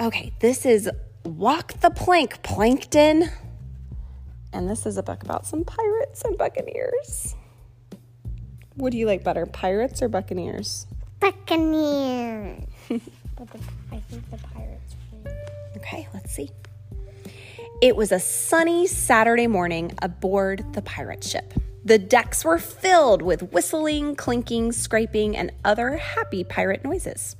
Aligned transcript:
Okay, 0.00 0.32
this 0.38 0.64
is 0.64 0.88
Walk 1.26 1.74
the 1.80 1.90
Plank, 1.90 2.42
Plankton. 2.42 3.28
And 4.50 4.66
this 4.66 4.86
is 4.86 4.96
a 4.96 5.02
book 5.02 5.22
about 5.22 5.46
some 5.46 5.62
pirates 5.62 6.22
and 6.22 6.38
buccaneers. 6.38 7.34
What 8.76 8.92
do 8.92 8.98
you 8.98 9.04
like 9.04 9.22
better, 9.22 9.44
pirates 9.44 10.00
or 10.00 10.08
buccaneers? 10.08 10.86
Buccaneers. 11.20 12.64
but 12.88 13.50
the, 13.50 13.58
I 13.92 13.98
think 13.98 14.30
the 14.30 14.38
pirates 14.38 14.96
win. 15.12 15.36
Okay, 15.76 16.08
let's 16.14 16.34
see. 16.34 16.48
It 17.82 17.94
was 17.94 18.10
a 18.10 18.20
sunny 18.20 18.86
Saturday 18.86 19.48
morning 19.48 19.92
aboard 20.00 20.64
the 20.72 20.80
pirate 20.80 21.24
ship. 21.24 21.52
The 21.84 21.98
decks 21.98 22.42
were 22.42 22.58
filled 22.58 23.20
with 23.20 23.52
whistling, 23.52 24.16
clinking, 24.16 24.72
scraping, 24.72 25.36
and 25.36 25.52
other 25.62 25.96
happy 25.96 26.44
pirate 26.44 26.84
noises. 26.84 27.36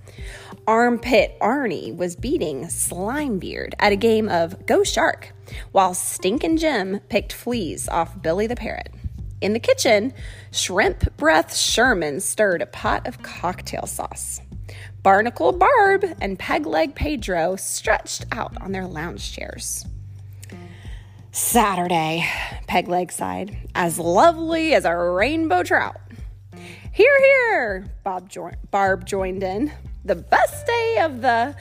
Armpit 0.67 1.39
Arnie 1.41 1.97
was 1.97 2.17
beating 2.17 2.65
Slimebeard 2.67 3.73
at 3.79 3.93
a 3.93 3.97
game 3.97 4.29
of 4.29 4.67
Go 4.67 4.85
Shark, 4.85 5.33
while 5.73 5.95
Stinkin' 5.95 6.59
Jim 6.59 7.01
picked 7.09 7.33
fleas 7.33 7.89
off 7.89 8.21
Billy 8.23 8.47
the 8.47 8.57
Parrot. 8.57 8.93
In 9.41 9.53
the 9.53 9.59
kitchen, 9.59 10.13
Shrimp 10.53 11.17
Breath 11.17 11.57
Sherman 11.57 12.21
stirred 12.21 12.63
a 12.63 12.67
pot 12.67 13.07
of 13.07 13.23
cocktail 13.23 13.87
sauce. 13.87 14.41
Barnacle 15.03 15.53
Barb 15.53 16.05
and 16.21 16.39
Pegleg 16.39 16.95
Pedro 16.95 17.57
stretched 17.57 18.27
out 18.33 18.61
on 18.61 18.73
their 18.73 18.87
lounge 18.87 19.33
chairs. 19.33 19.87
Saturday, 21.33 22.27
Pegleg 22.69 23.11
sighed, 23.11 23.57
as 23.75 23.99
lovely 23.99 24.75
as 24.75 24.85
a 24.85 24.95
rainbow 24.95 25.63
trout. 25.63 25.97
Here, 26.93 27.19
here, 27.19 27.87
Bob 28.05 28.29
jo- 28.29 28.51
Barb 28.71 29.07
joined 29.07 29.43
in. 29.43 29.73
The 30.11 30.17
best 30.17 30.67
day 30.67 30.99
of 31.03 31.23
the. 31.23 31.55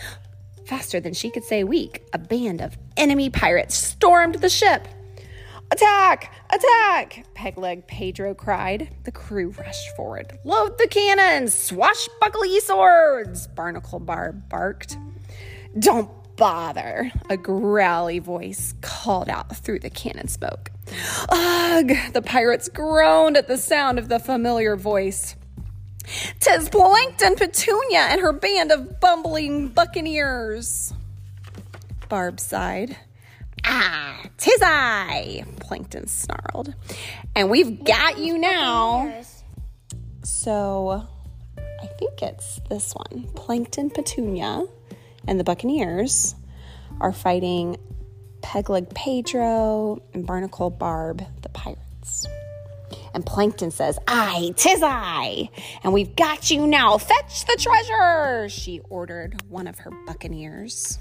Faster 0.65 0.99
than 0.99 1.13
she 1.13 1.29
could 1.29 1.43
say 1.43 1.63
week, 1.63 2.03
a 2.13 2.17
band 2.17 2.61
of 2.61 2.79
enemy 2.97 3.29
pirates 3.29 3.75
stormed 3.75 4.41
the 4.41 4.49
ship. 4.49 4.87
Attack! 5.69 6.33
Attack! 6.49 7.27
Pegleg 7.35 7.85
Pedro 7.85 8.33
cried. 8.33 8.89
The 9.03 9.11
crew 9.11 9.49
rushed 9.49 9.95
forward. 9.95 10.39
Load 10.43 10.79
the 10.79 10.87
cannons! 10.87 11.53
Swashbuckle 11.53 12.47
ye 12.47 12.59
swords! 12.59 13.45
Barnacle 13.45 13.99
Barb 13.99 14.49
barked. 14.49 14.97
Don't 15.77 16.09
bother, 16.35 17.11
a 17.29 17.37
growly 17.37 18.17
voice 18.17 18.73
called 18.81 19.29
out 19.29 19.55
through 19.57 19.81
the 19.81 19.91
cannon 19.91 20.27
smoke. 20.27 20.71
Ugh! 21.29 21.91
The 22.13 22.23
pirates 22.25 22.67
groaned 22.67 23.37
at 23.37 23.47
the 23.47 23.57
sound 23.57 23.99
of 23.99 24.09
the 24.09 24.17
familiar 24.17 24.75
voice. 24.75 25.35
Tis 26.39 26.69
Plankton 26.69 27.35
Petunia 27.35 27.99
and 28.09 28.21
her 28.21 28.33
band 28.33 28.71
of 28.71 28.99
bumbling 28.99 29.69
buccaneers. 29.69 30.93
Barb 32.07 32.39
sighed. 32.39 32.97
Ah, 33.65 34.21
tis 34.37 34.61
I, 34.63 35.43
Plankton 35.59 36.07
snarled. 36.07 36.73
And 37.35 37.49
we've 37.49 37.83
got 37.83 38.17
you 38.17 38.37
now. 38.37 39.23
So 40.23 41.05
I 41.57 41.85
think 41.85 42.21
it's 42.21 42.59
this 42.69 42.93
one. 42.93 43.27
Plankton 43.35 43.89
Petunia 43.89 44.65
and 45.27 45.39
the 45.39 45.43
Buccaneers 45.43 46.35
are 46.99 47.13
fighting 47.13 47.77
Pegleg 48.41 48.93
Pedro 48.95 50.01
and 50.13 50.25
Barnacle 50.25 50.69
Barb, 50.69 51.23
the 51.41 51.49
pirates. 51.49 52.25
And 53.13 53.25
Plankton 53.25 53.71
says, 53.71 53.97
Aye, 54.07 54.53
tis 54.55 54.81
I, 54.83 55.49
and 55.83 55.93
we've 55.93 56.15
got 56.15 56.51
you 56.51 56.67
now. 56.67 56.97
Fetch 56.97 57.45
the 57.45 57.57
treasure, 57.59 58.49
she 58.49 58.79
ordered 58.89 59.41
one 59.49 59.67
of 59.67 59.79
her 59.79 59.91
buccaneers. 60.05 60.99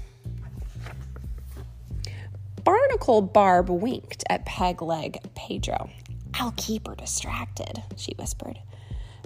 Barnacle 2.63 3.21
Barb 3.21 3.69
winked 3.69 4.23
at 4.29 4.45
Pegleg 4.45 5.17
Pedro. 5.35 5.89
I'll 6.33 6.53
keep 6.57 6.87
her 6.87 6.95
distracted, 6.95 7.81
she 7.95 8.13
whispered. 8.17 8.59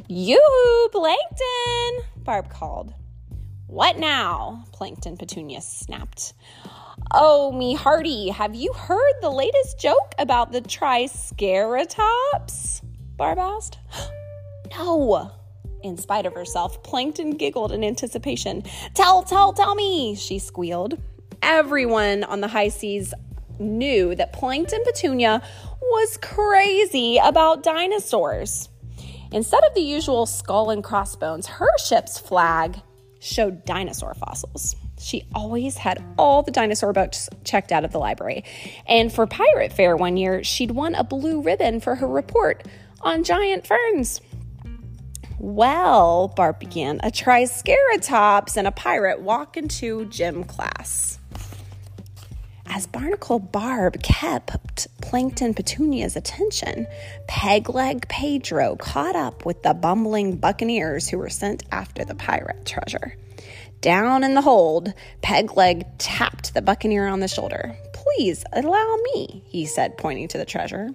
You, 0.07 0.89
Plankton, 0.91 2.23
Barb 2.23 2.49
called. 2.49 2.93
What 3.73 3.97
now? 3.97 4.65
Plankton 4.71 5.17
Petunia 5.17 5.59
snapped. 5.59 6.35
Oh, 7.09 7.51
me 7.51 7.73
hearty, 7.73 8.29
have 8.29 8.53
you 8.53 8.71
heard 8.71 9.13
the 9.19 9.31
latest 9.31 9.79
joke 9.79 10.13
about 10.19 10.51
the 10.51 10.61
Triceratops? 10.61 12.83
Barb 13.17 13.39
asked. 13.39 13.79
no. 14.77 15.31
In 15.81 15.97
spite 15.97 16.27
of 16.27 16.35
herself, 16.35 16.83
Plankton 16.83 17.31
giggled 17.31 17.71
in 17.71 17.83
anticipation. 17.83 18.61
Tell, 18.93 19.23
tell, 19.23 19.53
tell 19.53 19.73
me, 19.73 20.13
she 20.13 20.37
squealed. 20.37 21.01
Everyone 21.41 22.23
on 22.25 22.41
the 22.41 22.49
high 22.49 22.69
seas 22.69 23.11
knew 23.57 24.13
that 24.13 24.33
Plankton 24.33 24.83
Petunia 24.83 25.41
was 25.81 26.19
crazy 26.21 27.17
about 27.17 27.63
dinosaurs. 27.63 28.69
Instead 29.31 29.63
of 29.63 29.73
the 29.73 29.81
usual 29.81 30.27
skull 30.27 30.69
and 30.69 30.83
crossbones, 30.83 31.47
her 31.47 31.75
ship's 31.79 32.19
flag 32.19 32.79
showed 33.23 33.65
dinosaur 33.65 34.13
fossils. 34.13 34.75
She 34.99 35.25
always 35.33 35.77
had 35.77 36.03
all 36.17 36.43
the 36.43 36.51
dinosaur 36.51 36.93
books 36.93 37.29
checked 37.43 37.71
out 37.71 37.83
of 37.83 37.91
the 37.91 37.99
library. 37.99 38.43
And 38.87 39.11
for 39.11 39.25
Pirate 39.25 39.73
Fair 39.73 39.97
one 39.97 40.17
year, 40.17 40.43
she'd 40.43 40.71
won 40.71 40.95
a 40.95 41.03
blue 41.03 41.41
ribbon 41.41 41.79
for 41.79 41.95
her 41.95 42.07
report 42.07 42.67
on 43.01 43.23
giant 43.23 43.67
ferns. 43.67 44.21
Well, 45.39 46.29
Barb 46.29 46.59
began, 46.59 47.01
a 47.03 47.11
triceratops 47.11 48.55
and 48.55 48.65
a 48.65 48.71
pirate 48.71 49.21
walk 49.21 49.57
into 49.57 50.05
gym 50.05 50.45
class. 50.45 51.19
As 52.65 52.87
Barnacle 52.87 53.39
Barb 53.39 54.01
kept 54.01 54.87
Plankton 55.01 55.53
Petunia's 55.53 56.15
attention, 56.15 56.87
Pegleg 57.27 58.07
Pedro 58.07 58.75
caught 58.77 59.15
up 59.15 59.45
with 59.45 59.61
the 59.63 59.73
bumbling 59.73 60.37
buccaneers 60.37 61.09
who 61.09 61.17
were 61.17 61.29
sent 61.29 61.63
after 61.71 62.05
the 62.05 62.15
pirate 62.15 62.65
treasure. 62.65 63.15
Down 63.81 64.23
in 64.23 64.33
the 64.33 64.41
hold, 64.41 64.93
Pegleg 65.21 65.85
tapped 65.97 66.53
the 66.53 66.61
buccaneer 66.61 67.05
on 67.05 67.19
the 67.19 67.27
shoulder. 67.27 67.75
Please 67.91 68.45
allow 68.53 68.97
me, 69.13 69.43
he 69.45 69.65
said, 69.65 69.97
pointing 69.97 70.29
to 70.29 70.37
the 70.37 70.45
treasure. 70.45 70.91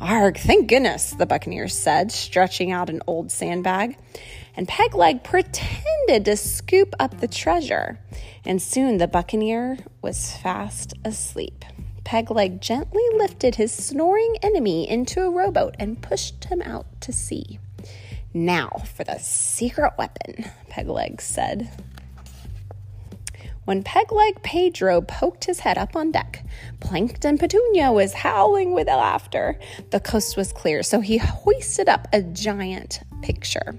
Arg, 0.00 0.38
thank 0.38 0.68
goodness, 0.68 1.10
the 1.10 1.26
buccaneer 1.26 1.68
said, 1.68 2.10
stretching 2.10 2.72
out 2.72 2.88
an 2.88 3.02
old 3.06 3.30
sandbag. 3.30 3.98
And 4.56 4.66
Pegleg 4.66 5.22
pretended 5.22 6.24
to 6.24 6.36
scoop 6.36 6.94
up 6.98 7.20
the 7.20 7.28
treasure, 7.28 7.98
and 8.44 8.62
soon 8.62 8.96
the 8.96 9.06
buccaneer 9.06 9.78
was 10.00 10.34
fast 10.36 10.94
asleep. 11.04 11.66
Pegleg 12.02 12.60
gently 12.60 13.02
lifted 13.14 13.56
his 13.56 13.72
snoring 13.72 14.36
enemy 14.42 14.88
into 14.88 15.22
a 15.22 15.30
rowboat 15.30 15.76
and 15.78 16.02
pushed 16.02 16.44
him 16.44 16.62
out 16.62 16.86
to 17.02 17.12
sea. 17.12 17.58
Now 18.32 18.82
for 18.94 19.04
the 19.04 19.18
secret 19.18 19.92
weapon, 19.98 20.50
Pegleg 20.70 21.20
said. 21.20 21.70
When 23.70 23.84
Pegleg 23.84 24.42
Pedro 24.42 25.00
poked 25.00 25.44
his 25.44 25.60
head 25.60 25.78
up 25.78 25.94
on 25.94 26.10
deck, 26.10 26.44
Plankton 26.80 27.38
Petunia 27.38 27.92
was 27.92 28.12
howling 28.12 28.72
with 28.72 28.88
laughter. 28.88 29.60
The 29.90 30.00
coast 30.00 30.36
was 30.36 30.52
clear, 30.52 30.82
so 30.82 30.98
he 30.98 31.18
hoisted 31.18 31.88
up 31.88 32.08
a 32.12 32.20
giant 32.20 32.98
picture. 33.22 33.76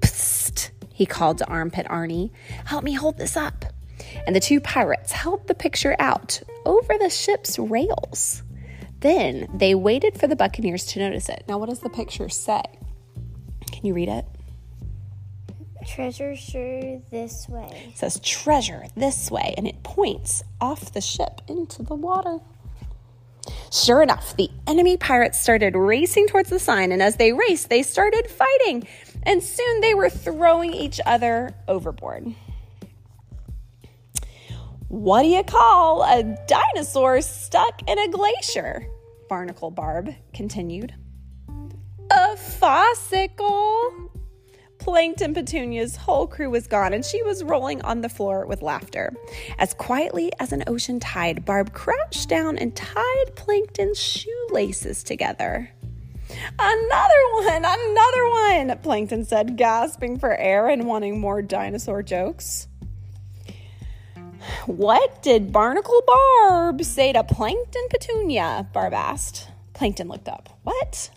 Psst, 0.00 0.72
he 0.92 1.06
called 1.06 1.38
to 1.38 1.46
Armpit 1.46 1.86
Arnie. 1.86 2.32
Help 2.66 2.84
me 2.84 2.92
hold 2.92 3.16
this 3.16 3.34
up. 3.34 3.64
And 4.26 4.36
the 4.36 4.40
two 4.40 4.60
pirates 4.60 5.10
held 5.10 5.48
the 5.48 5.54
picture 5.54 5.96
out 5.98 6.42
over 6.66 6.98
the 6.98 7.08
ship's 7.08 7.58
rails. 7.58 8.42
Then 8.98 9.48
they 9.54 9.74
waited 9.74 10.20
for 10.20 10.26
the 10.26 10.36
buccaneers 10.36 10.84
to 10.88 10.98
notice 10.98 11.30
it. 11.30 11.44
Now, 11.48 11.56
what 11.56 11.70
does 11.70 11.80
the 11.80 11.88
picture 11.88 12.28
say? 12.28 12.60
Can 13.72 13.86
you 13.86 13.94
read 13.94 14.10
it? 14.10 14.26
Treasure 15.94 16.36
sure 16.36 17.00
this 17.10 17.48
way. 17.48 17.88
It 17.88 17.98
says 17.98 18.20
treasure 18.20 18.84
this 18.96 19.30
way, 19.30 19.54
and 19.56 19.66
it 19.66 19.82
points 19.82 20.44
off 20.60 20.92
the 20.92 21.00
ship 21.00 21.40
into 21.48 21.82
the 21.82 21.96
water. 21.96 22.38
Sure 23.72 24.00
enough, 24.00 24.36
the 24.36 24.50
enemy 24.68 24.96
pirates 24.96 25.40
started 25.40 25.74
racing 25.74 26.28
towards 26.28 26.48
the 26.48 26.60
sign, 26.60 26.92
and 26.92 27.02
as 27.02 27.16
they 27.16 27.32
raced, 27.32 27.70
they 27.70 27.82
started 27.82 28.28
fighting, 28.28 28.86
and 29.24 29.42
soon 29.42 29.80
they 29.80 29.94
were 29.94 30.10
throwing 30.10 30.72
each 30.72 31.00
other 31.06 31.54
overboard. 31.66 32.34
What 34.88 35.22
do 35.22 35.28
you 35.28 35.42
call 35.42 36.04
a 36.04 36.22
dinosaur 36.46 37.20
stuck 37.20 37.82
in 37.88 37.98
a 37.98 38.08
glacier? 38.08 38.86
Barnacle 39.28 39.70
Barb 39.70 40.14
continued. 40.32 40.94
A 42.10 42.36
fossicle. 42.36 44.09
Plankton 44.90 45.34
Petunia's 45.34 45.94
whole 45.94 46.26
crew 46.26 46.50
was 46.50 46.66
gone, 46.66 46.92
and 46.92 47.04
she 47.04 47.22
was 47.22 47.44
rolling 47.44 47.80
on 47.82 48.00
the 48.00 48.08
floor 48.08 48.44
with 48.44 48.60
laughter. 48.60 49.14
As 49.56 49.72
quietly 49.72 50.32
as 50.40 50.50
an 50.50 50.64
ocean 50.66 50.98
tide, 50.98 51.44
Barb 51.44 51.72
crouched 51.72 52.28
down 52.28 52.58
and 52.58 52.74
tied 52.74 53.36
Plankton's 53.36 54.00
shoelaces 54.00 55.04
together. 55.04 55.70
Another 56.58 57.22
one, 57.34 57.64
another 57.64 58.28
one, 58.30 58.78
Plankton 58.82 59.24
said, 59.24 59.56
gasping 59.56 60.18
for 60.18 60.36
air 60.36 60.68
and 60.68 60.88
wanting 60.88 61.20
more 61.20 61.40
dinosaur 61.40 62.02
jokes. 62.02 62.66
What 64.66 65.22
did 65.22 65.52
Barnacle 65.52 66.02
Barb 66.04 66.82
say 66.82 67.12
to 67.12 67.22
Plankton 67.22 67.86
Petunia? 67.90 68.68
Barb 68.72 68.92
asked. 68.92 69.46
Plankton 69.72 70.08
looked 70.08 70.28
up. 70.28 70.58
What? 70.64 71.10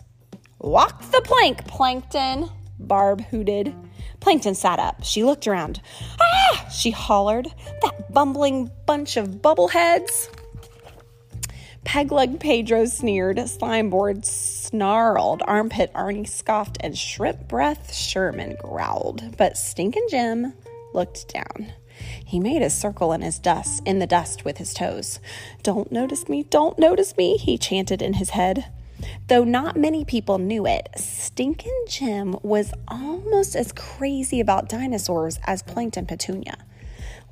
Walk 0.60 1.10
the 1.10 1.22
plank, 1.22 1.66
Plankton, 1.66 2.50
Barb 2.78 3.22
hooted. 3.26 3.74
Plankton 4.20 4.54
sat 4.54 4.78
up. 4.78 5.04
She 5.04 5.24
looked 5.24 5.46
around. 5.46 5.80
Ah! 6.20 6.68
She 6.68 6.90
hollered. 6.90 7.48
That 7.82 8.12
bumbling 8.12 8.70
bunch 8.86 9.16
of 9.16 9.42
bubbleheads. 9.42 10.28
Pegleg 11.84 12.40
Pedro 12.40 12.86
sneered. 12.86 13.36
Slimebeard 13.36 14.24
snarled. 14.24 15.42
Armpit 15.46 15.92
Arnie 15.92 16.28
scoffed. 16.28 16.78
And 16.80 16.96
Shrimp 16.96 17.48
Breath 17.48 17.94
Sherman 17.94 18.56
growled. 18.60 19.36
But 19.36 19.56
Stinkin' 19.56 20.08
Jim 20.08 20.54
looked 20.92 21.28
down. 21.32 21.72
He 22.24 22.40
made 22.40 22.62
a 22.62 22.70
circle 22.70 23.12
in 23.12 23.22
his 23.22 23.38
dust 23.38 23.82
in 23.86 23.98
the 23.98 24.06
dust 24.06 24.44
with 24.44 24.58
his 24.58 24.74
toes. 24.74 25.20
Don't 25.62 25.92
notice 25.92 26.28
me, 26.28 26.42
don't 26.44 26.78
notice 26.78 27.16
me, 27.16 27.36
he 27.36 27.56
chanted 27.56 28.02
in 28.02 28.14
his 28.14 28.30
head. 28.30 28.66
Though 29.28 29.44
not 29.44 29.76
many 29.76 30.04
people 30.04 30.38
knew 30.38 30.66
it, 30.66 30.88
Stinkin' 30.96 31.84
Jim 31.88 32.36
was 32.42 32.72
almost 32.88 33.56
as 33.56 33.72
crazy 33.72 34.40
about 34.40 34.68
dinosaurs 34.68 35.38
as 35.44 35.62
Plankton 35.62 36.06
Petunia. 36.06 36.58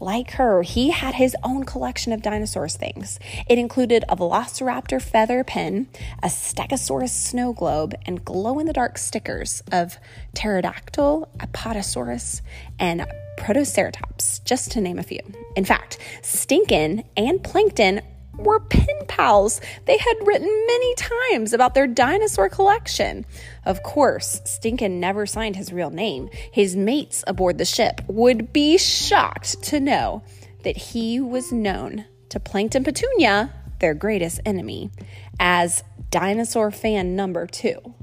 Like 0.00 0.32
her, 0.32 0.62
he 0.62 0.90
had 0.90 1.14
his 1.14 1.36
own 1.44 1.62
collection 1.62 2.12
of 2.12 2.22
dinosaurs 2.22 2.76
things. 2.76 3.20
It 3.48 3.56
included 3.56 4.04
a 4.08 4.16
velociraptor 4.16 5.00
feather 5.00 5.44
pen, 5.44 5.86
a 6.20 6.26
stegosaurus 6.26 7.10
snow 7.10 7.52
globe, 7.52 7.94
and 8.04 8.24
glow 8.24 8.58
in 8.58 8.66
the 8.66 8.72
dark 8.72 8.98
stickers 8.98 9.62
of 9.70 9.98
pterodactyl, 10.34 11.28
apatosaurus, 11.38 12.40
and 12.80 13.06
protoceratops, 13.38 14.44
just 14.44 14.72
to 14.72 14.80
name 14.80 14.98
a 14.98 15.04
few. 15.04 15.20
In 15.54 15.64
fact, 15.64 15.98
Stinkin' 16.22 17.04
and 17.16 17.42
Plankton 17.44 18.00
were 18.36 18.60
pen 18.60 18.86
pals. 19.08 19.60
They 19.84 19.98
had 19.98 20.26
written 20.26 20.48
many 20.66 20.94
times 20.94 21.52
about 21.52 21.74
their 21.74 21.86
dinosaur 21.86 22.48
collection. 22.48 23.26
Of 23.64 23.82
course, 23.82 24.40
Stinkin 24.44 25.00
never 25.00 25.26
signed 25.26 25.56
his 25.56 25.72
real 25.72 25.90
name. 25.90 26.30
His 26.50 26.76
mates 26.76 27.22
aboard 27.26 27.58
the 27.58 27.64
ship 27.64 28.00
would 28.08 28.52
be 28.52 28.78
shocked 28.78 29.62
to 29.64 29.80
know 29.80 30.22
that 30.64 30.76
he 30.76 31.20
was 31.20 31.52
known 31.52 32.04
to 32.30 32.40
Plankton 32.40 32.84
Petunia, 32.84 33.52
their 33.80 33.94
greatest 33.94 34.40
enemy, 34.46 34.90
as 35.38 35.82
dinosaur 36.10 36.70
fan 36.70 37.16
number 37.16 37.46
two. 37.46 37.94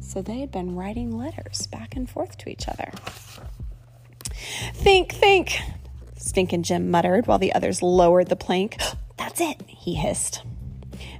So 0.00 0.22
they 0.22 0.40
had 0.40 0.50
been 0.50 0.76
writing 0.76 1.16
letters 1.16 1.66
back 1.66 1.96
and 1.96 2.08
forth 2.08 2.38
to 2.38 2.50
each 2.50 2.68
other. 2.68 2.92
Think, 4.74 5.12
think, 5.12 5.58
Stinkin' 6.16 6.62
Jim 6.62 6.90
muttered 6.90 7.26
while 7.26 7.38
the 7.38 7.52
others 7.52 7.82
lowered 7.82 8.28
the 8.28 8.36
plank. 8.36 8.78
That's 9.18 9.40
it, 9.40 9.62
he 9.66 9.94
hissed. 9.94 10.42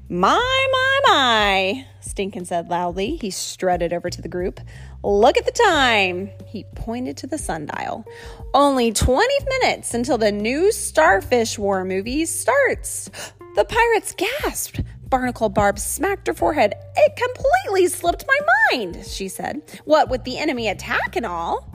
My, 0.09 0.67
my, 0.73 1.01
my, 1.05 1.87
Stinkin 2.01 2.47
said 2.47 2.71
loudly. 2.71 3.17
He 3.17 3.31
strutted 3.31 3.93
over 3.93 4.09
to 4.09 4.23
the 4.23 4.29
group. 4.29 4.61
Look 5.03 5.37
at 5.37 5.45
the 5.45 5.53
time. 5.53 6.31
He 6.47 6.65
pointed 6.75 7.19
to 7.19 7.27
the 7.27 7.37
sundial. 7.37 8.07
Only 8.55 8.93
20 8.93 9.45
minutes 9.61 9.93
until 9.93 10.17
the 10.17 10.33
new 10.33 10.73
Starfish 10.73 11.59
War 11.59 11.85
movie 11.85 12.25
starts. 12.25 13.11
The 13.55 13.65
pirates 13.65 14.15
gasped. 14.17 14.81
Barnacle 15.11 15.49
Barb 15.49 15.79
smacked 15.79 16.27
her 16.27 16.35
forehead. 16.35 16.75
It 16.97 17.17
completely 17.17 17.89
slipped 17.89 18.25
my 18.27 18.39
mind, 18.73 19.05
she 19.07 19.29
said. 19.29 19.63
What 19.85 20.09
with 20.09 20.25
the 20.25 20.39
enemy 20.39 20.69
attack 20.69 21.17
and 21.17 21.27
all? 21.27 21.71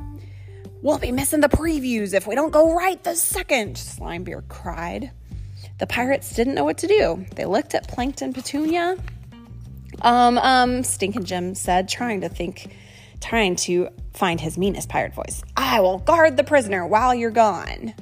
We'll 0.82 1.00
be 1.00 1.12
missing 1.12 1.40
the 1.40 1.50
previews 1.50 2.14
if 2.14 2.28
we 2.28 2.36
don't 2.36 2.52
go 2.52 2.76
right 2.76 3.02
this 3.04 3.22
second, 3.22 3.76
Slimebeard 3.76 4.50
cried. 4.50 5.12
The 5.80 5.88
pirates 5.88 6.34
didn't 6.36 6.56
know 6.56 6.64
what 6.64 6.78
to 6.80 6.88
do. 6.88 7.26
They 7.36 7.46
looked 7.46 7.74
at 7.74 7.88
Plankton 7.88 8.34
Petunia. 8.34 8.96
Um, 10.02 10.38
um, 10.38 10.84
Stinkin' 10.84 11.26
Jim 11.26 11.56
said, 11.56 11.90
trying 11.90 12.22
to 12.22 12.30
think, 12.30 12.76
trying 13.22 13.56
to 13.58 13.90
find 14.14 14.40
his 14.40 14.58
meanest 14.58 14.90
pirate 14.90 15.14
voice. 15.14 15.44
I 15.58 15.80
will 15.80 16.00
guard 16.00 16.38
the 16.38 16.44
prisoner 16.44 16.86
while 16.86 17.16
you're 17.16 17.32
gone. 17.32 17.94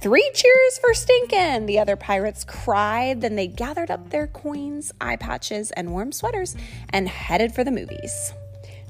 Three 0.00 0.30
cheers 0.34 0.78
for 0.78 0.94
Stinkin', 0.94 1.66
the 1.66 1.78
other 1.78 1.96
pirates 1.96 2.44
cried. 2.44 3.20
Then 3.22 3.34
they 3.34 3.46
gathered 3.46 3.90
up 3.90 4.10
their 4.10 4.26
coins, 4.26 4.92
eye 5.00 5.16
patches, 5.16 5.70
and 5.72 5.90
warm 5.90 6.12
sweaters 6.12 6.54
and 6.90 7.08
headed 7.08 7.54
for 7.54 7.64
the 7.64 7.70
movies. 7.70 8.32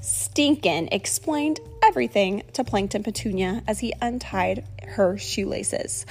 Stinkin' 0.01 0.89
explained 0.91 1.59
everything 1.83 2.43
to 2.53 2.63
Plankton 2.63 3.03
Petunia 3.03 3.63
as 3.67 3.79
he 3.79 3.93
untied 4.01 4.65
her 4.85 5.17
shoelaces. 5.17 6.05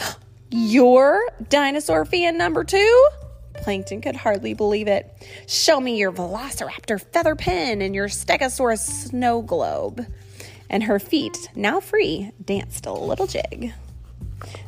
Your 0.51 1.29
dinosaur 1.49 2.05
fan 2.05 2.39
number 2.39 2.63
two? 2.63 3.09
Plankton 3.55 4.01
could 4.01 4.17
hardly 4.17 4.55
believe 4.55 4.87
it. 4.87 5.13
Show 5.49 5.81
me 5.81 5.99
your 5.99 6.13
velociraptor 6.13 7.01
feather 7.01 7.35
pen 7.35 7.83
and 7.83 7.95
your 7.95 8.09
stegosaurus 8.09 8.79
snow 8.79 9.43
globe. 9.43 10.07
And 10.71 10.85
her 10.85 10.99
feet, 10.99 11.49
now 11.55 11.81
free, 11.81 12.33
danced 12.45 12.87
a 12.87 12.93
little 12.93 13.27
jig. 13.27 13.73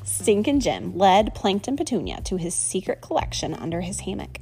Stinkin' 0.05 0.61
Jim 0.61 0.97
led 0.97 1.35
Plankton 1.35 1.77
Petunia 1.77 2.23
to 2.23 2.37
his 2.37 2.55
secret 2.55 3.01
collection 3.01 3.55
under 3.55 3.81
his 3.81 4.01
hammock. 4.01 4.41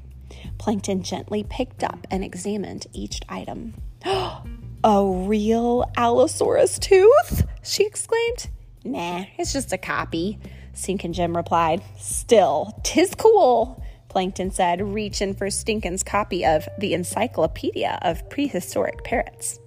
Plankton 0.59 1.03
gently 1.03 1.45
picked 1.45 1.83
up 1.83 2.07
and 2.11 2.25
examined 2.25 2.87
each 2.93 3.21
item. 3.29 3.75
a 4.05 5.05
real 5.05 5.91
Allosaurus 5.97 6.79
tooth? 6.79 7.47
she 7.63 7.85
exclaimed. 7.85 8.49
Nah, 8.85 9.25
it's 9.37 9.53
just 9.53 9.73
a 9.73 9.79
copy, 9.79 10.39
Stinkin' 10.77 11.13
Jim 11.13 11.37
replied. 11.37 11.83
Still, 11.99 12.79
tis 12.85 13.15
cool, 13.15 13.83
Plankton 14.09 14.51
said, 14.51 14.81
reaching 14.81 15.35
for 15.35 15.51
Stinkin's 15.51 16.03
copy 16.03 16.45
of 16.45 16.69
the 16.79 16.95
Encyclopedia 16.95 17.99
of 18.03 18.29
Prehistoric 18.31 19.03
Parrots. 19.03 19.59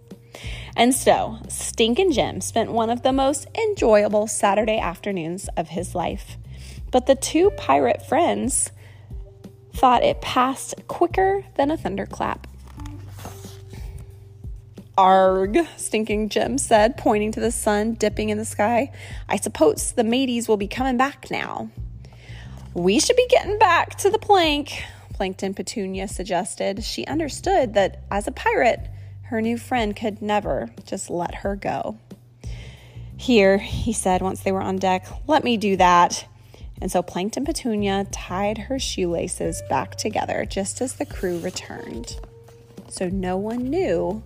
And 0.76 0.94
so, 0.94 1.40
Stinkin' 1.48 2.12
Jim 2.12 2.42
spent 2.42 2.72
one 2.72 2.90
of 2.90 3.02
the 3.02 3.12
most 3.12 3.48
enjoyable 3.58 4.28
Saturday 4.28 4.78
afternoons 4.78 5.50
of 5.58 5.70
his 5.70 5.94
life. 5.96 6.38
But 6.92 7.06
the 7.06 7.16
two 7.16 7.52
pirate 7.52 8.08
friends 8.08 8.72
thought 9.74 10.04
it 10.04 10.22
passed 10.22 10.76
quicker 10.88 11.44
than 11.56 11.72
a 11.72 11.78
thunderclap. 11.78 12.48
Arg, 15.00 15.58
Stinking 15.78 16.28
Jim 16.28 16.58
said, 16.58 16.98
pointing 16.98 17.32
to 17.32 17.40
the 17.40 17.54
sun 17.54 17.94
dipping 17.94 18.28
in 18.28 18.38
the 18.38 18.44
sky. 18.44 18.92
I 19.30 19.38
suppose 19.38 19.94
the 19.94 20.04
mateys 20.04 20.50
will 20.50 20.58
be 20.58 20.68
coming 20.68 20.98
back 20.98 21.32
now. 21.32 21.70
We 22.74 23.00
should 23.00 23.16
be 23.16 23.26
getting 23.30 23.58
back 23.58 23.96
to 24.00 24.10
the 24.10 24.20
plank, 24.20 24.84
Plankton 25.14 25.54
Petunia 25.54 26.10
suggested. 26.10 26.84
She 26.84 27.06
understood 27.06 27.76
that 27.76 28.04
as 28.12 28.28
a 28.28 28.34
pirate, 28.34 28.90
her 29.28 29.42
new 29.42 29.58
friend 29.58 29.96
could 29.96 30.22
never 30.22 30.70
just 30.84 31.10
let 31.10 31.34
her 31.36 31.56
go. 31.56 31.98
Here, 33.16 33.58
he 33.58 33.94
said 33.94 34.22
once 34.22 34.42
they 34.42 34.52
were 34.52 34.62
on 34.62 34.80
deck, 34.80 35.08
let 35.28 35.46
me 35.46 35.56
do 35.56 35.78
that. 35.78 36.28
And 36.82 36.92
so 36.92 37.02
Plankton 37.02 37.46
Petunia 37.46 38.06
tied 38.12 38.58
her 38.58 38.78
shoelaces 38.78 39.64
back 39.70 39.96
together 39.96 40.44
just 40.44 40.82
as 40.82 40.96
the 40.96 41.06
crew 41.06 41.40
returned. 41.40 42.18
So 42.90 43.08
no 43.08 43.38
one 43.38 43.70
knew 43.70 44.24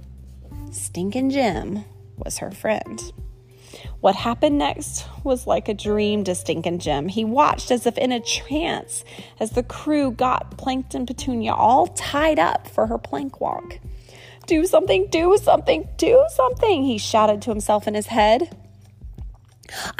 Stinkin' 0.74 1.30
Jim 1.30 1.86
was 2.18 2.40
her 2.40 2.52
friend. 2.52 3.00
What 4.02 4.16
happened 4.16 4.58
next 4.58 5.06
was 5.24 5.48
like 5.48 5.70
a 5.70 5.74
dream 5.74 6.24
to 6.24 6.36
Stinkin' 6.36 6.80
Jim. 6.80 7.08
He 7.08 7.24
watched 7.24 7.72
as 7.72 7.86
if 7.86 7.98
in 7.98 8.12
a 8.12 8.20
trance 8.20 9.04
as 9.40 9.52
the 9.52 9.64
crew 9.64 10.12
got 10.12 10.58
Plankton 10.58 11.06
Petunia 11.06 11.54
all 11.54 11.88
tied 11.88 12.40
up 12.40 12.68
for 12.68 12.88
her 12.88 12.98
plank 12.98 13.40
walk. 13.40 13.80
Do 14.46 14.66
something, 14.66 15.08
do 15.10 15.38
something, 15.42 15.88
do 15.98 16.26
something, 16.30 16.84
he 16.84 16.98
shouted 16.98 17.42
to 17.44 17.52
himself 17.52 17.88
in 17.88 17.94
his 17.94 18.08
head. 18.08 18.56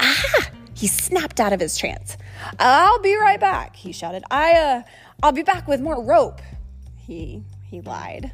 Ah! 0.00 0.50
He 0.74 0.88
snapped 0.88 1.40
out 1.40 1.52
of 1.52 1.60
his 1.60 1.78
trance. 1.78 2.16
I'll 2.58 3.00
be 3.00 3.14
right 3.16 3.40
back, 3.40 3.76
he 3.76 3.92
shouted. 3.92 4.24
I 4.30 4.52
uh 4.54 4.82
I'll 5.22 5.32
be 5.32 5.42
back 5.42 5.68
with 5.68 5.80
more 5.80 6.02
rope. 6.02 6.42
He 6.96 7.44
he 7.62 7.80
lied 7.80 8.32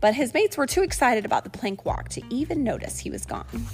but 0.00 0.14
his 0.14 0.34
mates 0.34 0.56
were 0.56 0.66
too 0.66 0.82
excited 0.82 1.24
about 1.24 1.44
the 1.44 1.50
plank 1.50 1.84
walk 1.84 2.08
to 2.10 2.22
even 2.30 2.64
notice 2.64 2.98
he 2.98 3.10
was 3.10 3.26
gone. 3.26 3.66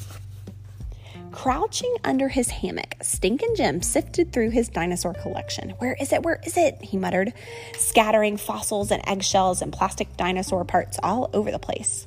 Crouching 1.33 1.95
under 2.05 2.29
his 2.29 2.51
hammock, 2.51 2.97
Stinkin' 3.01 3.57
Jim 3.57 3.81
sifted 3.81 4.33
through 4.33 4.51
his 4.51 4.69
dinosaur 4.69 5.15
collection. 5.15 5.71
Where 5.79 5.95
is 5.95 6.13
it? 6.13 6.23
Where 6.23 6.39
is 6.45 6.59
it? 6.59 6.81
He 6.83 6.99
muttered, 6.99 7.33
scattering 7.79 8.37
fossils 8.37 8.91
and 8.91 9.03
eggshells 9.09 9.63
and 9.63 9.73
plastic 9.73 10.15
dinosaur 10.19 10.65
parts 10.65 10.99
all 11.03 11.31
over 11.33 11.51
the 11.51 11.59
place. 11.59 12.07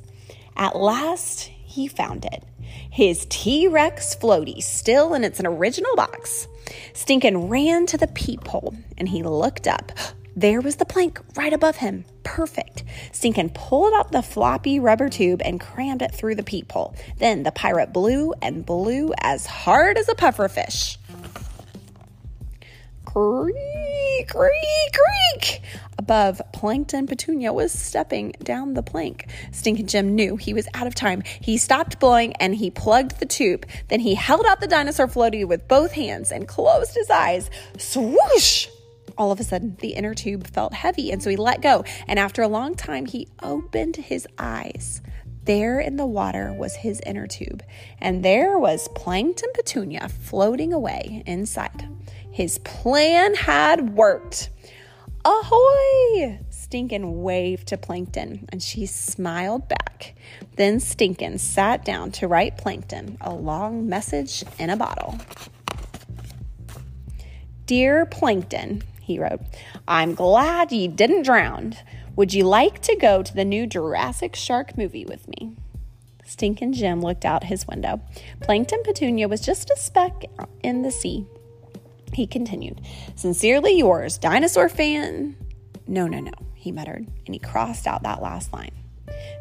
At 0.56 0.76
last, 0.76 1.40
he 1.40 1.88
found 1.88 2.24
it. 2.24 2.44
His 2.88 3.26
T 3.28 3.66
Rex 3.66 4.14
floaty, 4.14 4.62
still 4.62 5.12
in 5.12 5.24
its 5.24 5.40
original 5.44 5.94
box. 5.96 6.46
Stinkin' 6.94 7.48
ran 7.48 7.86
to 7.86 7.98
the 7.98 8.06
peephole 8.06 8.74
and 8.96 9.08
he 9.08 9.22
looked 9.22 9.66
up. 9.66 9.92
There 10.38 10.60
was 10.60 10.76
the 10.76 10.84
plank 10.84 11.18
right 11.34 11.54
above 11.54 11.76
him. 11.76 12.04
Perfect. 12.22 12.84
Stinkin 13.10 13.48
pulled 13.54 13.94
out 13.94 14.12
the 14.12 14.20
floppy 14.20 14.78
rubber 14.78 15.08
tube 15.08 15.40
and 15.42 15.58
crammed 15.58 16.02
it 16.02 16.14
through 16.14 16.34
the 16.34 16.42
peephole. 16.42 16.94
Then 17.16 17.42
the 17.42 17.52
pirate 17.52 17.94
blew 17.94 18.34
and 18.42 18.66
blew 18.66 19.14
as 19.18 19.46
hard 19.46 19.96
as 19.96 20.10
a 20.10 20.14
pufferfish. 20.14 20.98
creak, 23.06 24.28
creak, 24.28 24.92
creak. 24.92 25.62
Above, 25.96 26.42
Plankton 26.52 27.06
Petunia 27.06 27.54
was 27.54 27.72
stepping 27.72 28.32
down 28.42 28.74
the 28.74 28.82
plank. 28.82 29.30
Stinking 29.52 29.86
Jim 29.86 30.14
knew 30.14 30.36
he 30.36 30.52
was 30.52 30.68
out 30.74 30.86
of 30.86 30.94
time. 30.94 31.22
He 31.40 31.56
stopped 31.56 31.98
blowing 31.98 32.34
and 32.34 32.54
he 32.54 32.70
plugged 32.70 33.20
the 33.20 33.26
tube. 33.26 33.64
Then 33.88 34.00
he 34.00 34.14
held 34.14 34.44
out 34.44 34.60
the 34.60 34.66
dinosaur 34.66 35.08
floaty 35.08 35.48
with 35.48 35.66
both 35.66 35.92
hands 35.92 36.30
and 36.30 36.46
closed 36.46 36.94
his 36.94 37.08
eyes. 37.08 37.48
Swoosh! 37.78 38.68
All 39.18 39.32
of 39.32 39.40
a 39.40 39.44
sudden, 39.44 39.76
the 39.80 39.94
inner 39.94 40.14
tube 40.14 40.46
felt 40.46 40.74
heavy, 40.74 41.10
and 41.10 41.22
so 41.22 41.30
he 41.30 41.36
let 41.36 41.62
go. 41.62 41.84
And 42.06 42.18
after 42.18 42.42
a 42.42 42.48
long 42.48 42.74
time, 42.74 43.06
he 43.06 43.28
opened 43.42 43.96
his 43.96 44.26
eyes. 44.38 45.00
There 45.44 45.78
in 45.78 45.96
the 45.96 46.06
water 46.06 46.52
was 46.52 46.74
his 46.74 47.00
inner 47.06 47.26
tube, 47.26 47.62
and 48.00 48.24
there 48.24 48.58
was 48.58 48.88
Plankton 48.96 49.50
Petunia 49.54 50.08
floating 50.08 50.72
away 50.72 51.22
inside. 51.24 51.88
His 52.30 52.58
plan 52.58 53.34
had 53.34 53.94
worked. 53.94 54.50
Ahoy! 55.24 56.40
Stinkin 56.50 57.22
waved 57.22 57.68
to 57.68 57.76
Plankton, 57.76 58.46
and 58.48 58.62
she 58.62 58.86
smiled 58.86 59.68
back. 59.68 60.14
Then 60.56 60.80
Stinkin 60.80 61.38
sat 61.38 61.84
down 61.84 62.10
to 62.12 62.28
write 62.28 62.58
Plankton 62.58 63.16
a 63.20 63.32
long 63.32 63.88
message 63.88 64.44
in 64.58 64.68
a 64.68 64.76
bottle. 64.76 65.16
Dear 67.66 68.04
Plankton, 68.04 68.82
he 69.06 69.20
wrote, 69.20 69.40
I'm 69.86 70.14
glad 70.14 70.72
you 70.72 70.88
didn't 70.88 71.22
drown. 71.22 71.76
Would 72.16 72.34
you 72.34 72.44
like 72.44 72.82
to 72.82 72.96
go 72.96 73.22
to 73.22 73.34
the 73.34 73.44
new 73.44 73.64
Jurassic 73.64 74.34
Shark 74.34 74.76
movie 74.76 75.04
with 75.04 75.28
me? 75.28 75.56
Stinkin' 76.24 76.72
Jim 76.72 77.00
looked 77.00 77.24
out 77.24 77.44
his 77.44 77.68
window. 77.68 78.00
Plankton 78.40 78.82
Petunia 78.82 79.28
was 79.28 79.40
just 79.40 79.70
a 79.70 79.76
speck 79.76 80.24
in 80.64 80.82
the 80.82 80.90
sea. 80.90 81.24
He 82.12 82.26
continued, 82.26 82.80
Sincerely 83.14 83.78
yours, 83.78 84.18
dinosaur 84.18 84.68
fan. 84.68 85.36
No, 85.86 86.08
no, 86.08 86.18
no, 86.18 86.32
he 86.54 86.72
muttered, 86.72 87.06
and 87.26 87.34
he 87.34 87.38
crossed 87.38 87.86
out 87.86 88.02
that 88.02 88.22
last 88.22 88.52
line. 88.52 88.72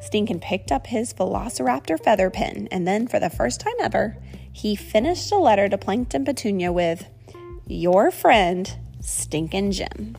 Stinkin 0.01 0.39
picked 0.39 0.72
up 0.72 0.86
his 0.86 1.12
velociraptor 1.12 2.00
feather 2.03 2.29
pen, 2.29 2.67
and 2.69 2.88
then, 2.88 3.07
for 3.07 3.19
the 3.19 3.31
first 3.31 3.62
time 3.62 3.74
ever, 3.79 4.15
he 4.53 4.75
finished 4.75 5.31
a 5.31 5.38
letter 5.38 5.67
to 5.67 5.77
Plankton 5.79 6.24
Petunia 6.24 6.72
with, 6.72 7.07
Your 7.65 8.12
friend, 8.12 8.77
Stinkin' 9.01 9.71
Jim. 9.71 10.17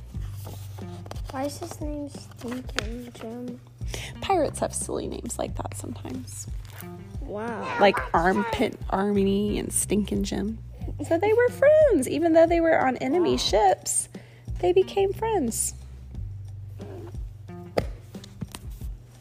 Why 1.30 1.44
is 1.44 1.58
his 1.58 1.80
name 1.80 2.08
Stinking 2.08 3.12
Jim? 3.14 3.60
Pirates 4.20 4.58
have 4.60 4.74
silly 4.74 5.06
names 5.06 5.38
like 5.38 5.54
that 5.56 5.76
sometimes. 5.76 6.46
Wow. 7.20 7.76
Like 7.80 7.96
Armpit 8.14 8.78
Arnie 8.88 9.58
and 9.58 9.72
Stinkin' 9.72 10.24
Jim. 10.24 10.58
So 11.06 11.18
they 11.18 11.32
were 11.32 11.48
friends. 11.48 12.08
Even 12.08 12.32
though 12.32 12.46
they 12.46 12.60
were 12.60 12.78
on 12.78 12.96
enemy 12.98 13.36
ships, 13.36 14.08
they 14.60 14.72
became 14.72 15.12
friends. 15.12 15.74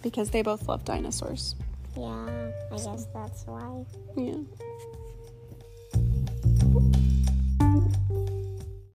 Because 0.01 0.29
they 0.29 0.41
both 0.41 0.67
love 0.67 0.85
dinosaurs. 0.85 1.55
Yeah, 1.97 2.51
I 2.71 2.75
guess 2.75 3.07
that's 3.13 3.45
why. 3.47 3.85
Yeah. 4.15 4.33